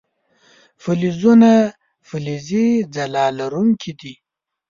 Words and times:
فلزونه 0.83 1.51
فلزي 2.07 2.67
ځلا 2.93 3.25
لرونکي 3.39 3.91
دي. 3.99 4.13